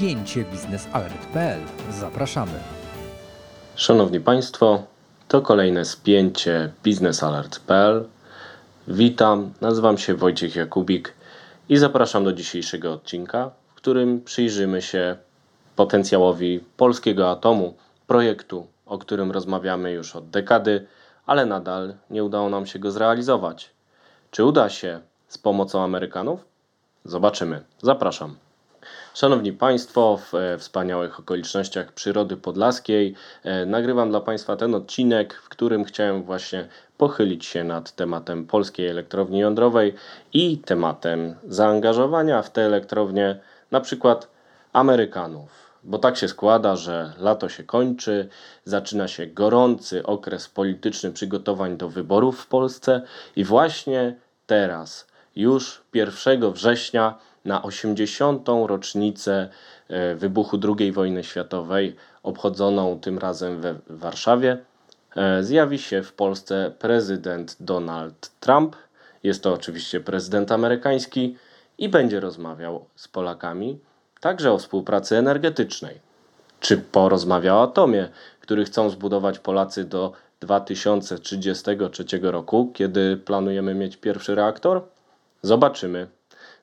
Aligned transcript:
spięcie 0.00 0.44
biznesalert.pl. 0.44 1.60
Zapraszamy. 1.90 2.52
Szanowni 3.76 4.20
Państwo, 4.20 4.82
to 5.28 5.42
kolejne 5.42 5.84
spięcie 5.84 6.72
biznesalert.pl. 6.84 8.08
Witam, 8.88 9.52
nazywam 9.60 9.98
się 9.98 10.14
Wojciech 10.14 10.56
Jakubik 10.56 11.14
i 11.68 11.76
zapraszam 11.76 12.24
do 12.24 12.32
dzisiejszego 12.32 12.92
odcinka, 12.92 13.50
w 13.68 13.74
którym 13.74 14.20
przyjrzymy 14.20 14.82
się 14.82 15.16
potencjałowi 15.76 16.60
polskiego 16.76 17.30
atomu, 17.30 17.74
projektu, 18.06 18.66
o 18.86 18.98
którym 18.98 19.30
rozmawiamy 19.30 19.92
już 19.92 20.16
od 20.16 20.30
dekady, 20.30 20.86
ale 21.26 21.46
nadal 21.46 21.94
nie 22.10 22.24
udało 22.24 22.48
nam 22.48 22.66
się 22.66 22.78
go 22.78 22.90
zrealizować. 22.90 23.70
Czy 24.30 24.44
uda 24.44 24.68
się 24.68 25.00
z 25.28 25.38
pomocą 25.38 25.82
Amerykanów? 25.82 26.44
Zobaczymy. 27.04 27.62
Zapraszam. 27.82 28.49
Szanowni 29.20 29.52
Państwo, 29.52 30.16
w 30.16 30.34
e, 30.34 30.58
wspaniałych 30.58 31.20
okolicznościach 31.20 31.92
przyrody 31.92 32.36
podlaskiej 32.36 33.14
e, 33.44 33.66
nagrywam 33.66 34.10
dla 34.10 34.20
Państwa 34.20 34.56
ten 34.56 34.74
odcinek, 34.74 35.34
w 35.34 35.48
którym 35.48 35.84
chciałem 35.84 36.22
właśnie 36.22 36.68
pochylić 36.98 37.46
się 37.46 37.64
nad 37.64 37.92
tematem 37.92 38.46
polskiej 38.46 38.88
elektrowni 38.88 39.38
jądrowej 39.38 39.94
i 40.32 40.58
tematem 40.58 41.34
zaangażowania 41.48 42.42
w 42.42 42.50
te 42.50 42.62
elektrownie 42.62 43.40
na 43.70 43.80
przykład 43.80 44.28
Amerykanów. 44.72 45.50
Bo 45.84 45.98
tak 45.98 46.16
się 46.16 46.28
składa, 46.28 46.76
że 46.76 47.12
lato 47.18 47.48
się 47.48 47.64
kończy, 47.64 48.28
zaczyna 48.64 49.08
się 49.08 49.26
gorący 49.26 50.06
okres 50.06 50.48
polityczny 50.48 51.12
przygotowań 51.12 51.76
do 51.76 51.88
wyborów 51.88 52.40
w 52.40 52.46
Polsce 52.46 53.02
i 53.36 53.44
właśnie 53.44 54.16
teraz, 54.46 55.06
już 55.36 55.82
1 55.94 56.52
września, 56.52 57.18
na 57.44 57.62
80. 57.62 58.48
rocznicę 58.66 59.48
e, 59.88 60.14
wybuchu 60.14 60.58
II 60.78 60.92
wojny 60.92 61.24
światowej, 61.24 61.96
obchodzoną 62.22 63.00
tym 63.00 63.18
razem 63.18 63.60
we 63.60 63.74
Warszawie, 63.88 64.58
e, 65.16 65.42
zjawi 65.42 65.78
się 65.78 66.02
w 66.02 66.12
Polsce 66.12 66.72
prezydent 66.78 67.56
Donald 67.60 68.30
Trump. 68.40 68.76
Jest 69.22 69.42
to 69.42 69.52
oczywiście 69.54 70.00
prezydent 70.00 70.52
amerykański 70.52 71.36
i 71.78 71.88
będzie 71.88 72.20
rozmawiał 72.20 72.84
z 72.96 73.08
Polakami 73.08 73.78
także 74.20 74.52
o 74.52 74.58
współpracy 74.58 75.16
energetycznej. 75.16 76.00
Czy 76.60 76.78
porozmawia 76.78 77.54
o 77.54 77.62
atomie, 77.62 78.08
który 78.40 78.64
chcą 78.64 78.90
zbudować 78.90 79.38
Polacy 79.38 79.84
do 79.84 80.12
2033 80.40 82.04
roku, 82.22 82.70
kiedy 82.74 83.16
planujemy 83.16 83.74
mieć 83.74 83.96
pierwszy 83.96 84.34
reaktor? 84.34 84.82
Zobaczymy. 85.42 86.06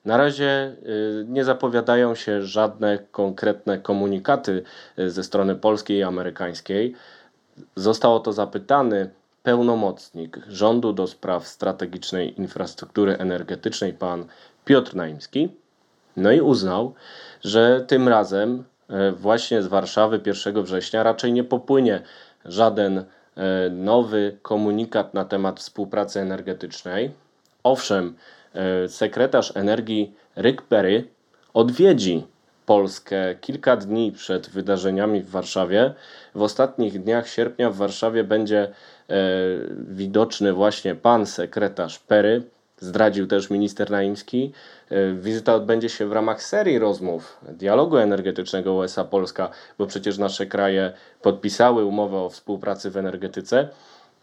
Na 0.08 0.16
razie 0.16 0.76
y, 1.22 1.24
nie 1.28 1.44
zapowiadają 1.44 2.14
się 2.14 2.42
żadne 2.42 2.98
konkretne 2.98 3.78
komunikaty 3.78 4.62
y, 4.98 5.10
ze 5.10 5.24
strony 5.24 5.54
polskiej 5.54 5.98
i 5.98 6.02
amerykańskiej. 6.02 6.94
Został 7.76 8.14
o 8.14 8.20
to 8.20 8.32
zapytany 8.32 9.10
pełnomocnik 9.42 10.38
rządu 10.48 10.92
do 10.92 11.06
spraw 11.06 11.46
strategicznej 11.46 12.40
infrastruktury 12.40 13.16
energetycznej, 13.16 13.92
pan 13.92 14.24
Piotr 14.64 14.94
Naimski. 14.94 15.48
No 16.16 16.32
i 16.32 16.40
uznał, 16.40 16.94
że 17.44 17.84
tym 17.88 18.08
razem 18.08 18.64
y, 18.90 19.12
właśnie 19.12 19.62
z 19.62 19.66
Warszawy 19.66 20.20
1 20.26 20.62
września 20.62 21.02
raczej 21.02 21.32
nie 21.32 21.44
popłynie 21.44 22.02
żaden 22.44 23.04
nowy 23.70 24.36
komunikat 24.42 25.14
na 25.14 25.24
temat 25.24 25.60
współpracy 25.60 26.20
energetycznej. 26.20 27.10
Owszem, 27.62 28.14
sekretarz 28.88 29.52
energii 29.56 30.14
Rick 30.36 30.62
Perry 30.62 31.04
odwiedzi 31.54 32.26
Polskę 32.68 33.34
kilka 33.40 33.76
dni 33.76 34.12
przed 34.12 34.50
wydarzeniami 34.50 35.20
w 35.20 35.30
Warszawie. 35.30 35.94
W 36.34 36.42
ostatnich 36.42 37.02
dniach 37.02 37.28
sierpnia 37.28 37.70
w 37.70 37.76
Warszawie 37.76 38.24
będzie 38.24 38.62
e, 38.62 39.14
widoczny 39.88 40.52
właśnie 40.52 40.94
pan 40.94 41.26
sekretarz 41.26 41.98
Perry. 41.98 42.42
Zdradził 42.80 43.26
też 43.26 43.50
minister 43.50 43.90
Naimski. 43.90 44.52
E, 44.90 45.12
wizyta 45.12 45.54
odbędzie 45.54 45.88
się 45.88 46.06
w 46.06 46.12
ramach 46.12 46.42
serii 46.42 46.78
rozmów 46.78 47.40
dialogu 47.48 47.96
energetycznego 47.96 48.74
USA-Polska, 48.74 49.50
bo 49.78 49.86
przecież 49.86 50.18
nasze 50.18 50.46
kraje 50.46 50.92
podpisały 51.22 51.84
umowę 51.84 52.18
o 52.18 52.30
współpracy 52.30 52.90
w 52.90 52.96
energetyce, 52.96 53.68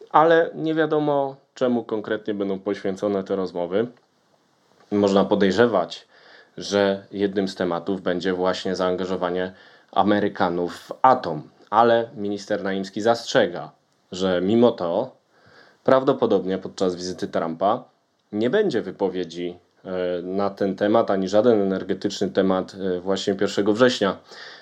ale 0.10 0.50
nie 0.56 0.74
wiadomo 0.74 1.36
czemu 1.54 1.84
konkretnie 1.84 2.34
będą 2.34 2.60
poświęcone 2.60 3.24
te 3.24 3.36
rozmowy 3.36 3.88
można 4.98 5.26
podejrzewać, 5.26 6.08
że 6.58 7.06
jednym 7.12 7.48
z 7.48 7.56
tematów 7.56 8.02
będzie 8.02 8.34
właśnie 8.34 8.76
zaangażowanie 8.76 9.54
Amerykanów 9.92 10.78
w 10.78 10.92
atom. 11.02 11.50
Ale 11.70 12.10
minister 12.16 12.64
Naimski 12.64 13.02
zastrzega, 13.02 13.72
że 14.12 14.42
mimo 14.42 14.72
to 14.72 15.16
prawdopodobnie 15.84 16.58
podczas 16.58 16.96
wizyty 16.96 17.28
Trumpa 17.28 17.84
nie 18.32 18.50
będzie 18.50 18.82
wypowiedzi 18.82 19.60
na 20.24 20.50
ten 20.50 20.76
temat, 20.76 21.12
ani 21.12 21.28
żaden 21.28 21.62
energetyczny 21.62 22.30
temat 22.30 22.76
e, 22.76 23.00
właśnie 23.00 23.36
1 23.42 23.74
września. 23.74 24.18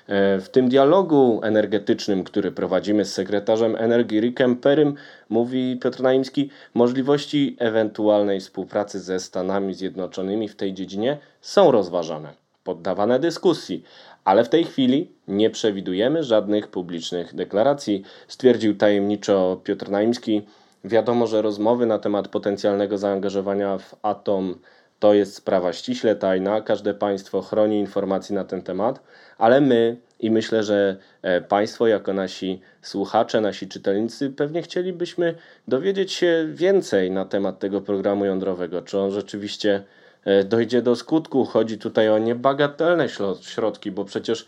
E, 0.08 0.40
w 0.40 0.50
tym 0.50 0.70
dialogu 0.70 1.40
energetycznym, 1.44 2.24
który 2.24 2.52
prowadzimy 2.52 3.06
z 3.06 3.14
sekretarzem 3.14 3.76
energii 3.76 4.22
Rickiem 4.22 4.56
Perym, 4.56 4.96
mówi 5.30 5.80
Piotr 5.84 6.02
Naimski, 6.02 6.50
możliwości 6.74 7.56
ewentualnej 7.60 8.40
współpracy 8.40 9.00
ze 9.00 9.20
Stanami 9.20 9.74
Zjednoczonymi 9.74 10.48
w 10.50 10.56
tej 10.56 10.74
dziedzinie 10.74 11.18
są 11.42 11.72
rozważane, 11.72 12.34
poddawane 12.64 13.20
dyskusji, 13.20 13.84
ale 14.26 14.44
w 14.44 14.50
tej 14.50 14.64
chwili 14.64 15.12
nie 15.28 15.50
przewidujemy 15.50 16.24
żadnych 16.24 16.68
publicznych 16.68 17.36
deklaracji, 17.36 18.04
stwierdził 18.28 18.76
tajemniczo 18.76 19.62
Piotr 19.64 19.90
Naimski. 19.90 20.42
Wiadomo, 20.84 21.28
że 21.28 21.42
rozmowy 21.42 21.86
na 21.86 22.00
temat 22.00 22.28
potencjalnego 22.28 22.98
zaangażowania 22.98 23.78
w 23.78 23.96
atom 24.02 24.56
to 25.04 25.14
jest 25.14 25.36
sprawa 25.36 25.74
ściśle 25.74 26.16
tajna, 26.16 26.62
każde 26.62 26.94
państwo 26.94 27.42
chroni 27.42 27.80
informacji 27.80 28.36
na 28.36 28.44
ten 28.44 28.62
temat, 28.62 29.00
ale 29.38 29.62
my 29.62 29.98
i 30.20 30.32
myślę, 30.32 30.64
że 30.64 30.98
e, 31.22 31.42
Państwo, 31.42 31.88
jako 31.88 32.14
nasi 32.14 32.62
słuchacze, 32.82 33.42
nasi 33.42 33.68
czytelnicy, 33.68 34.30
pewnie 34.30 34.62
chcielibyśmy 34.62 35.36
dowiedzieć 35.68 36.12
się 36.12 36.48
więcej 36.50 37.12
na 37.12 37.26
temat 37.26 37.60
tego 37.60 37.82
programu 37.82 38.26
jądrowego. 38.26 38.82
Czy 38.82 39.00
on 39.00 39.12
rzeczywiście 39.12 39.84
e, 40.26 40.44
dojdzie 40.44 40.82
do 40.82 40.96
skutku? 40.96 41.46
Chodzi 41.46 41.78
tutaj 41.78 42.10
o 42.10 42.18
niebagatelne 42.18 43.08
środki, 43.42 43.92
bo 43.92 44.06
przecież 44.06 44.48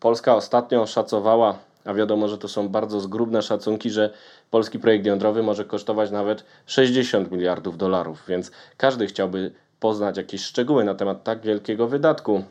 Polska 0.00 0.36
ostatnio 0.36 0.82
oszacowała, 0.82 1.58
a 1.84 1.94
wiadomo, 1.94 2.28
że 2.28 2.38
to 2.38 2.48
są 2.48 2.68
bardzo 2.68 3.00
zgrubne 3.00 3.42
szacunki, 3.42 3.90
że 3.90 4.10
polski 4.50 4.78
projekt 4.78 5.06
jądrowy 5.06 5.42
może 5.42 5.64
kosztować 5.64 6.10
nawet 6.10 6.44
60 6.66 7.30
miliardów 7.30 7.78
dolarów, 7.78 8.24
więc 8.28 8.50
każdy 8.76 9.06
chciałby 9.06 9.52
poznać 9.84 10.16
jakieś 10.16 10.44
szczegóły 10.44 10.84
na 10.84 10.94
temat 10.94 11.24
tak 11.24 11.40
wielkiego 11.40 11.88
wydatku. 11.88 12.44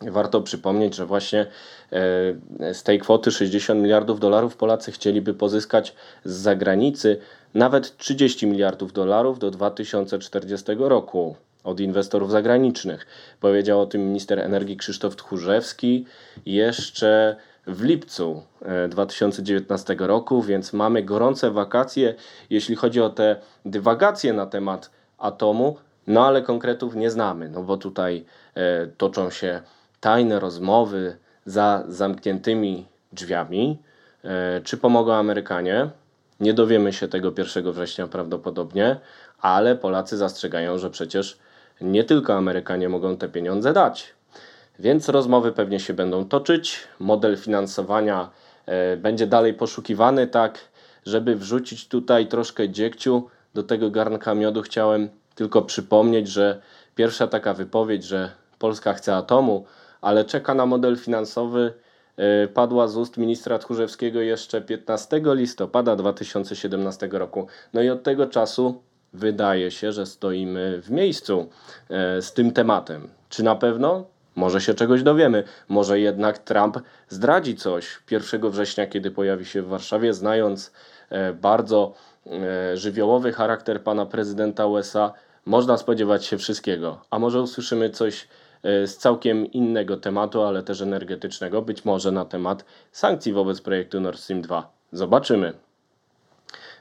Warto 0.00 0.40
przypomnieć, 0.40 0.94
że 0.94 1.06
właśnie 1.06 1.40
e, 1.40 2.74
z 2.74 2.82
tej 2.82 2.98
kwoty 2.98 3.30
60 3.30 3.80
miliardów 3.80 4.20
dolarów 4.20 4.56
Polacy 4.56 4.92
chcieliby 4.92 5.34
pozyskać 5.34 5.94
z 6.24 6.32
zagranicy 6.32 7.18
nawet 7.54 7.96
30 7.96 8.46
miliardów 8.46 8.92
dolarów 8.92 9.38
do 9.38 9.50
2040 9.50 10.72
roku 10.78 11.36
od 11.64 11.80
inwestorów 11.80 12.30
zagranicznych. 12.30 13.06
Powiedział 13.40 13.80
o 13.80 13.86
tym 13.86 14.08
minister 14.08 14.38
energii 14.38 14.76
Krzysztof 14.76 15.16
Tchórzewski 15.16 16.04
jeszcze 16.46 17.36
w 17.66 17.82
lipcu 17.82 18.42
2019 18.88 19.92
e, 19.92 20.06
roku, 20.06 20.42
więc 20.42 20.72
mamy 20.72 21.02
gorące 21.02 21.50
wakacje, 21.50 22.14
jeśli 22.50 22.76
chodzi 22.76 23.00
o 23.00 23.10
te 23.10 23.36
dywagacje 23.64 24.32
na 24.32 24.46
temat 24.46 24.90
atomu. 25.18 25.76
No 26.06 26.26
ale 26.26 26.42
konkretów 26.42 26.94
nie 26.94 27.10
znamy, 27.10 27.48
no 27.48 27.62
bo 27.62 27.76
tutaj 27.76 28.24
e, 28.54 28.86
toczą 28.86 29.30
się 29.30 29.60
tajne 30.00 30.40
rozmowy 30.40 31.16
za 31.46 31.84
zamkniętymi 31.88 32.86
drzwiami. 33.12 33.78
E, 34.24 34.60
czy 34.60 34.76
pomogą 34.76 35.12
Amerykanie? 35.12 35.90
Nie 36.40 36.54
dowiemy 36.54 36.92
się 36.92 37.08
tego 37.08 37.32
1 37.38 37.72
września 37.72 38.06
prawdopodobnie, 38.06 38.96
ale 39.40 39.76
Polacy 39.76 40.16
zastrzegają, 40.16 40.78
że 40.78 40.90
przecież 40.90 41.38
nie 41.80 42.04
tylko 42.04 42.34
Amerykanie 42.34 42.88
mogą 42.88 43.16
te 43.16 43.28
pieniądze 43.28 43.72
dać. 43.72 44.14
Więc 44.78 45.08
rozmowy 45.08 45.52
pewnie 45.52 45.80
się 45.80 45.94
będą 45.94 46.28
toczyć. 46.28 46.80
Model 46.98 47.36
finansowania 47.36 48.30
e, 48.66 48.96
będzie 48.96 49.26
dalej 49.26 49.54
poszukiwany, 49.54 50.26
tak, 50.26 50.58
żeby 51.06 51.36
wrzucić 51.36 51.88
tutaj 51.88 52.26
troszkę 52.26 52.68
dziegciu 52.68 53.28
do 53.54 53.62
tego 53.62 53.90
garnka 53.90 54.34
miodu. 54.34 54.62
Chciałem 54.62 55.08
tylko 55.34 55.62
przypomnieć, 55.62 56.28
że 56.28 56.60
pierwsza 56.94 57.26
taka 57.26 57.54
wypowiedź, 57.54 58.04
że 58.04 58.30
Polska 58.58 58.92
chce 58.92 59.16
atomu, 59.16 59.64
ale 60.00 60.24
czeka 60.24 60.54
na 60.54 60.66
model 60.66 60.96
finansowy, 60.96 61.72
e, 62.16 62.48
padła 62.48 62.88
z 62.88 62.96
ust 62.96 63.16
ministra 63.16 63.58
Tchórzewskiego 63.58 64.20
jeszcze 64.20 64.60
15 64.60 65.20
listopada 65.24 65.96
2017 65.96 67.08
roku. 67.12 67.46
No 67.72 67.82
i 67.82 67.90
od 67.90 68.02
tego 68.02 68.26
czasu 68.26 68.82
wydaje 69.12 69.70
się, 69.70 69.92
że 69.92 70.06
stoimy 70.06 70.82
w 70.82 70.90
miejscu 70.90 71.48
e, 71.90 72.22
z 72.22 72.32
tym 72.32 72.52
tematem. 72.52 73.08
Czy 73.28 73.42
na 73.42 73.56
pewno? 73.56 74.04
Może 74.36 74.60
się 74.60 74.74
czegoś 74.74 75.02
dowiemy, 75.02 75.44
może 75.68 76.00
jednak 76.00 76.38
Trump 76.38 76.78
zdradzi 77.08 77.56
coś 77.56 77.98
1 78.10 78.50
września, 78.50 78.86
kiedy 78.86 79.10
pojawi 79.10 79.44
się 79.44 79.62
w 79.62 79.68
Warszawie, 79.68 80.14
znając 80.14 80.72
e, 81.10 81.32
bardzo 81.32 81.94
żywiołowy 82.74 83.32
charakter 83.32 83.82
pana 83.82 84.06
prezydenta 84.06 84.66
USA, 84.66 85.12
można 85.46 85.76
spodziewać 85.76 86.24
się 86.24 86.38
wszystkiego. 86.38 87.00
A 87.10 87.18
może 87.18 87.42
usłyszymy 87.42 87.90
coś 87.90 88.28
e, 88.62 88.86
z 88.86 88.96
całkiem 88.96 89.46
innego 89.46 89.96
tematu, 89.96 90.42
ale 90.42 90.62
też 90.62 90.80
energetycznego, 90.80 91.62
być 91.62 91.84
może 91.84 92.12
na 92.12 92.24
temat 92.24 92.64
sankcji 92.92 93.32
wobec 93.32 93.60
projektu 93.60 94.00
Nord 94.00 94.18
Stream 94.18 94.42
2. 94.42 94.72
Zobaczymy. 94.92 95.52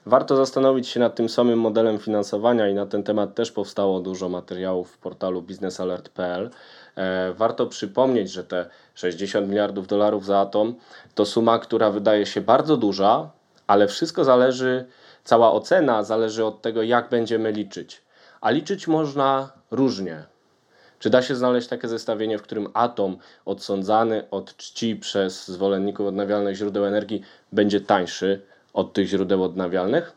Warto 0.05 0.35
zastanowić 0.35 0.87
się 0.87 0.99
nad 0.99 1.15
tym 1.15 1.29
samym 1.29 1.59
modelem 1.59 1.99
finansowania 1.99 2.69
i 2.69 2.73
na 2.73 2.85
ten 2.85 3.03
temat 3.03 3.35
też 3.35 3.51
powstało 3.51 3.99
dużo 3.99 4.29
materiałów 4.29 4.91
w 4.91 4.97
portalu 4.97 5.41
biznesalert.pl. 5.41 6.49
E, 6.95 7.33
warto 7.33 7.67
przypomnieć, 7.67 8.31
że 8.31 8.43
te 8.43 8.69
60 8.95 9.47
miliardów 9.47 9.87
dolarów 9.87 10.25
za 10.25 10.39
atom 10.39 10.75
to 11.15 11.25
suma, 11.25 11.59
która 11.59 11.91
wydaje 11.91 12.25
się 12.25 12.41
bardzo 12.41 12.77
duża, 12.77 13.29
ale 13.67 13.87
wszystko 13.87 14.23
zależy, 14.23 14.85
cała 15.23 15.51
ocena 15.51 16.03
zależy 16.03 16.45
od 16.45 16.61
tego, 16.61 16.83
jak 16.83 17.09
będziemy 17.09 17.51
liczyć. 17.51 18.01
A 18.41 18.49
liczyć 18.49 18.87
można 18.87 19.51
różnie. 19.71 20.23
Czy 20.99 21.09
da 21.09 21.21
się 21.21 21.35
znaleźć 21.35 21.67
takie 21.67 21.87
zestawienie, 21.87 22.37
w 22.37 22.41
którym 22.41 22.67
atom 22.73 23.17
odsądzany 23.45 24.29
od 24.31 24.57
czci 24.57 24.95
przez 24.95 25.47
zwolenników 25.47 26.07
odnawialnych 26.07 26.55
źródeł 26.55 26.85
energii 26.85 27.21
będzie 27.51 27.81
tańszy 27.81 28.41
od 28.73 28.93
tych 28.93 29.07
źródeł 29.07 29.43
odnawialnych? 29.43 30.13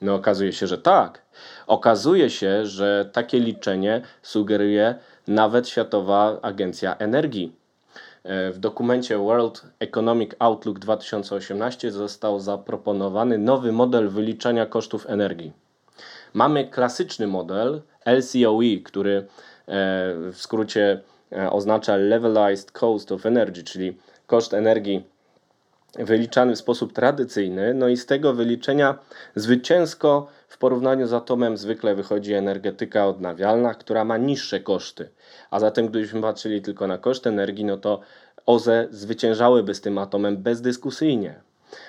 No 0.00 0.14
okazuje 0.14 0.52
się, 0.52 0.66
że 0.66 0.78
tak. 0.78 1.22
Okazuje 1.66 2.30
się, 2.30 2.66
że 2.66 3.10
takie 3.12 3.40
liczenie 3.40 4.02
sugeruje 4.22 4.94
nawet 5.28 5.68
Światowa 5.68 6.38
Agencja 6.42 6.96
Energii. 6.96 7.59
E, 8.24 8.50
w 8.50 8.58
dokumencie 8.58 9.18
World 9.18 9.66
Economic 9.78 10.30
Outlook 10.38 10.78
2018 10.78 11.90
został 11.90 12.40
zaproponowany 12.40 13.38
nowy 13.38 13.72
model 13.72 14.08
wyliczania 14.08 14.66
kosztów 14.66 15.06
energii. 15.10 15.52
Mamy 16.34 16.68
klasyczny 16.68 17.26
model 17.26 17.82
LCOE, 18.06 18.80
który 18.84 19.16
e, 19.16 19.24
w 20.32 20.36
skrócie 20.36 21.00
e, 21.32 21.50
oznacza 21.50 21.96
Levelized 21.96 22.70
Cost 22.70 23.12
of 23.12 23.26
Energy, 23.26 23.62
czyli 23.62 23.96
koszt 24.26 24.54
energii 24.54 25.04
wyliczany 25.98 26.54
w 26.54 26.58
sposób 26.58 26.92
tradycyjny, 26.92 27.74
no 27.74 27.88
i 27.88 27.96
z 27.96 28.06
tego 28.06 28.32
wyliczenia 28.32 28.98
zwycięsko 29.34 30.28
w 30.50 30.58
porównaniu 30.58 31.06
z 31.06 31.12
atomem 31.12 31.56
zwykle 31.56 31.94
wychodzi 31.94 32.34
energetyka 32.34 33.06
odnawialna, 33.06 33.74
która 33.74 34.04
ma 34.04 34.16
niższe 34.16 34.60
koszty. 34.60 35.08
A 35.50 35.60
zatem 35.60 35.88
gdybyśmy 35.88 36.20
patrzyli 36.20 36.62
tylko 36.62 36.86
na 36.86 36.98
koszt 36.98 37.26
energii, 37.26 37.64
no 37.64 37.76
to 37.76 38.00
OZE 38.46 38.88
zwyciężałyby 38.90 39.74
z 39.74 39.80
tym 39.80 39.98
atomem 39.98 40.36
bezdyskusyjnie. 40.36 41.40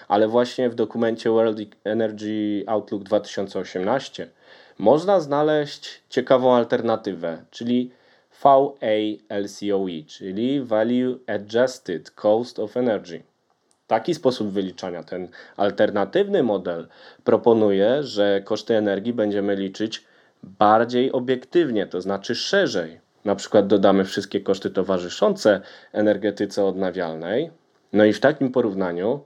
Ale 0.08 0.28
właśnie 0.28 0.69
w 0.69 0.75
dokumencie 0.75 1.30
World 1.30 1.60
Energy 1.84 2.63
Outlook 2.68 3.04
2018 3.04 4.30
można 4.78 5.19
znaleźć 5.19 6.04
ciekawą 6.10 6.56
alternatywę, 6.56 7.44
czyli 7.52 7.92
VALCOE, 8.44 10.04
czyli 10.08 10.62
Value 10.62 11.19
Adjusted 11.28 12.12
Cost 12.12 12.60
of 12.60 12.78
Energy 12.78 13.31
taki 13.91 14.13
sposób 14.13 14.51
wyliczania, 14.51 15.03
ten 15.03 15.27
alternatywny 15.57 16.43
model 16.43 16.88
proponuje, 17.23 18.03
że 18.03 18.41
koszty 18.41 18.75
energii 18.75 19.13
będziemy 19.13 19.55
liczyć 19.55 20.05
bardziej 20.43 21.11
obiektywnie, 21.11 21.88
to 21.88 22.01
znaczy 22.01 22.35
szerzej. 22.35 22.99
Na 23.25 23.35
przykład 23.35 23.67
dodamy 23.67 24.05
wszystkie 24.05 24.41
koszty 24.41 24.69
towarzyszące 24.69 25.61
energetyce 25.93 26.65
odnawialnej, 26.65 27.51
no 27.93 28.05
i 28.05 28.13
w 28.13 28.19
takim 28.19 28.51
porównaniu 28.51 29.19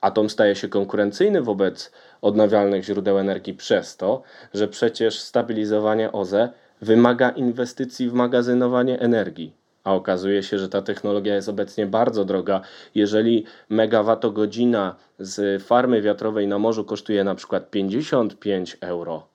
atom 0.00 0.30
staje 0.30 0.54
się 0.54 0.68
konkurencyjny 0.68 1.42
wobec 1.42 1.92
odnawialnych 2.22 2.84
źródeł 2.84 3.18
energii 3.18 3.54
przez 3.54 3.96
to, 3.96 4.22
że 4.54 4.68
przecież 4.68 5.20
stabilizowanie 5.20 6.12
OZE 6.12 6.48
wymaga 6.80 7.30
inwestycji 7.30 8.10
w 8.10 8.12
magazynowanie 8.12 9.00
energii 9.00 9.63
a 9.84 9.94
okazuje 9.94 10.42
się, 10.42 10.58
że 10.58 10.68
ta 10.68 10.82
technologia 10.82 11.34
jest 11.34 11.48
obecnie 11.48 11.86
bardzo 11.86 12.24
droga. 12.24 12.60
Jeżeli 12.94 13.44
megawattogodzina 13.68 14.96
z 15.18 15.62
farmy 15.62 16.02
wiatrowej 16.02 16.46
na 16.46 16.58
morzu 16.58 16.84
kosztuje 16.84 17.24
na 17.24 17.34
przykład 17.34 17.70
55 17.70 18.76
euro, 18.80 19.26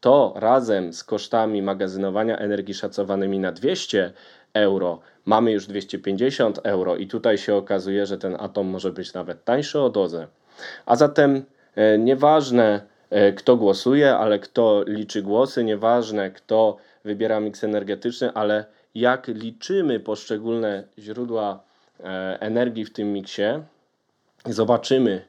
to 0.00 0.32
razem 0.36 0.92
z 0.92 1.04
kosztami 1.04 1.62
magazynowania 1.62 2.38
energii 2.38 2.74
szacowanymi 2.74 3.38
na 3.38 3.52
200 3.52 4.12
euro 4.54 5.00
mamy 5.24 5.52
już 5.52 5.66
250 5.66 6.58
euro 6.62 6.96
i 6.96 7.06
tutaj 7.06 7.38
się 7.38 7.54
okazuje, 7.54 8.06
że 8.06 8.18
ten 8.18 8.36
atom 8.38 8.66
może 8.66 8.92
być 8.92 9.14
nawet 9.14 9.44
tańszy 9.44 9.80
od 9.80 9.96
OZE. 9.96 10.26
A 10.86 10.96
zatem 10.96 11.44
e, 11.74 11.98
nieważne 11.98 12.80
e, 13.10 13.32
kto 13.32 13.56
głosuje, 13.56 14.16
ale 14.16 14.38
kto 14.38 14.84
liczy 14.86 15.22
głosy, 15.22 15.64
nieważne 15.64 16.30
kto 16.30 16.76
wybiera 17.04 17.40
miks 17.40 17.64
energetyczny, 17.64 18.32
ale 18.32 18.64
jak 18.94 19.28
liczymy 19.28 20.00
poszczególne 20.00 20.84
źródła 20.98 21.62
e, 22.00 22.38
energii 22.40 22.84
w 22.84 22.92
tym 22.92 23.12
miksie, 23.12 23.42
zobaczymy, 24.46 25.24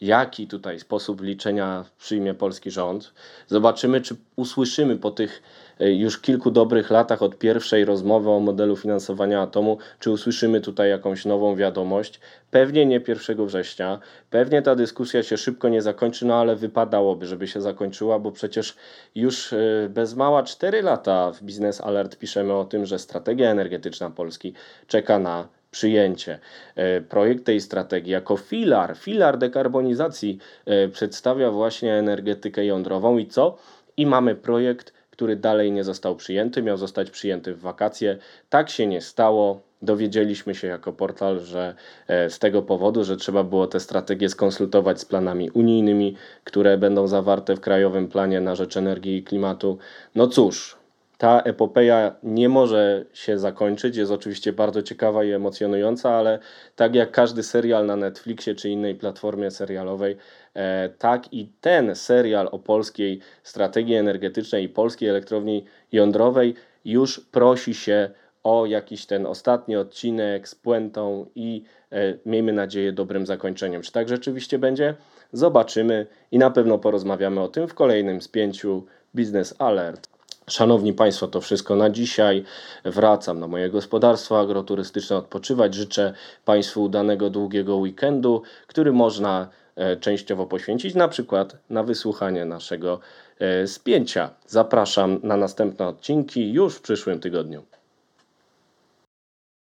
jaki 0.00 0.48
tutaj 0.48 0.80
sposób 0.80 1.20
liczenia 1.22 1.84
przyjmie 1.98 2.34
polski 2.34 2.70
rząd. 2.70 3.12
Zobaczymy, 3.46 4.00
czy 4.00 4.16
usłyszymy 4.36 4.96
po 4.96 5.10
tych 5.10 5.42
już 5.80 6.20
kilku 6.20 6.50
dobrych 6.50 6.90
latach 6.90 7.22
od 7.22 7.38
pierwszej 7.38 7.84
rozmowy 7.84 8.30
o 8.30 8.40
modelu 8.40 8.76
finansowania 8.76 9.42
atomu, 9.42 9.78
czy 10.00 10.10
usłyszymy 10.10 10.60
tutaj 10.60 10.90
jakąś 10.90 11.24
nową 11.24 11.56
wiadomość. 11.56 12.20
Pewnie 12.50 12.86
nie 12.86 13.00
1 13.08 13.46
września, 13.46 13.98
pewnie 14.30 14.62
ta 14.62 14.74
dyskusja 14.74 15.22
się 15.22 15.36
szybko 15.36 15.68
nie 15.68 15.82
zakończy, 15.82 16.26
no 16.26 16.34
ale 16.34 16.56
wypadałoby, 16.56 17.26
żeby 17.26 17.48
się 17.48 17.60
zakończyła, 17.60 18.18
bo 18.18 18.32
przecież 18.32 18.76
już 19.14 19.52
e, 19.52 19.56
bez 19.90 20.14
mała 20.14 20.42
4 20.42 20.82
lata 20.82 21.32
w 21.32 21.42
Business 21.42 21.80
Alert 21.80 22.16
piszemy 22.18 22.54
o 22.54 22.64
tym, 22.64 22.86
że 22.86 22.98
strategia 22.98 23.50
energetyczna 23.50 24.10
Polski 24.10 24.54
czeka 24.86 25.18
na 25.18 25.48
przyjęcie. 25.70 26.38
E, 26.74 27.00
projekt 27.00 27.44
tej 27.44 27.60
strategii 27.60 28.12
jako 28.12 28.36
filar, 28.36 28.96
filar 28.96 29.38
dekarbonizacji 29.38 30.38
e, 30.66 30.88
przedstawia 30.88 31.50
właśnie 31.50 31.94
energetykę 31.94 32.64
jądrową 32.64 33.18
i 33.18 33.26
co? 33.26 33.58
I 33.96 34.06
mamy 34.06 34.34
projekt, 34.34 34.95
który 35.16 35.36
dalej 35.36 35.72
nie 35.72 35.84
został 35.84 36.16
przyjęty, 36.16 36.62
miał 36.62 36.76
zostać 36.76 37.10
przyjęty 37.10 37.54
w 37.54 37.60
wakacje. 37.60 38.18
Tak 38.48 38.70
się 38.70 38.86
nie 38.86 39.00
stało. 39.00 39.60
Dowiedzieliśmy 39.82 40.54
się 40.54 40.66
jako 40.66 40.92
portal, 40.92 41.40
że 41.40 41.74
e, 42.08 42.30
z 42.30 42.38
tego 42.38 42.62
powodu, 42.62 43.04
że 43.04 43.16
trzeba 43.16 43.44
było 43.44 43.66
te 43.66 43.80
strategie 43.80 44.28
skonsultować 44.28 45.00
z 45.00 45.04
planami 45.04 45.50
unijnymi, 45.50 46.16
które 46.44 46.78
będą 46.78 47.06
zawarte 47.06 47.56
w 47.56 47.60
Krajowym 47.60 48.08
Planie 48.08 48.40
na 48.40 48.54
rzecz 48.54 48.76
energii 48.76 49.16
i 49.16 49.22
klimatu. 49.22 49.78
No 50.14 50.26
cóż, 50.26 50.76
ta 51.18 51.40
epopeja 51.40 52.14
nie 52.22 52.48
może 52.48 53.04
się 53.12 53.38
zakończyć. 53.38 53.96
Jest 53.96 54.12
oczywiście 54.12 54.52
bardzo 54.52 54.82
ciekawa 54.82 55.24
i 55.24 55.32
emocjonująca, 55.32 56.10
ale 56.10 56.38
tak 56.76 56.94
jak 56.94 57.10
każdy 57.10 57.42
serial 57.42 57.86
na 57.86 57.96
Netflixie 57.96 58.54
czy 58.54 58.68
innej 58.68 58.94
platformie 58.94 59.50
serialowej, 59.50 60.16
e, 60.54 60.88
tak 60.88 61.32
i 61.32 61.48
ten 61.60 61.94
serial 61.94 62.48
o 62.52 62.58
polskiej 62.58 63.20
strategii 63.42 63.94
energetycznej 63.94 64.64
i 64.64 64.68
polskiej 64.68 65.08
elektrowni 65.08 65.64
jądrowej 65.92 66.54
już 66.84 67.20
prosi 67.20 67.74
się 67.74 68.10
o 68.42 68.66
jakiś 68.66 69.06
ten 69.06 69.26
ostatni 69.26 69.76
odcinek 69.76 70.48
z 70.48 70.54
puentą 70.54 71.26
i 71.34 71.64
e, 71.92 72.14
miejmy 72.26 72.52
nadzieję 72.52 72.92
dobrym 72.92 73.26
zakończeniem. 73.26 73.82
Czy 73.82 73.92
tak 73.92 74.08
rzeczywiście 74.08 74.58
będzie? 74.58 74.94
Zobaczymy 75.32 76.06
i 76.32 76.38
na 76.38 76.50
pewno 76.50 76.78
porozmawiamy 76.78 77.40
o 77.40 77.48
tym 77.48 77.68
w 77.68 77.74
kolejnym 77.74 78.22
spięciu 78.22 78.86
Business 79.14 79.54
Alert. 79.58 80.15
Szanowni 80.50 80.92
Państwo, 80.92 81.28
to 81.28 81.40
wszystko 81.40 81.76
na 81.76 81.90
dzisiaj. 81.90 82.44
Wracam 82.84 83.40
na 83.40 83.48
moje 83.48 83.70
gospodarstwo 83.70 84.40
agroturystyczne 84.40 85.16
odpoczywać. 85.16 85.74
Życzę 85.74 86.12
Państwu 86.44 86.82
udanego, 86.82 87.30
długiego 87.30 87.76
weekendu, 87.76 88.42
który 88.66 88.92
można 88.92 89.48
e, 89.76 89.96
częściowo 89.96 90.46
poświęcić 90.46 90.94
na 90.94 91.08
przykład 91.08 91.56
na 91.70 91.82
wysłuchanie 91.82 92.44
naszego 92.44 93.00
e, 93.38 93.66
spięcia. 93.66 94.30
Zapraszam 94.46 95.20
na 95.22 95.36
następne 95.36 95.88
odcinki 95.88 96.52
już 96.52 96.74
w 96.74 96.80
przyszłym 96.80 97.20
tygodniu. 97.20 97.62